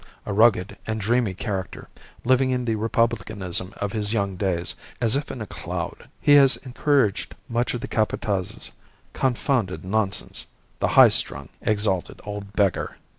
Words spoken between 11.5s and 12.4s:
exalted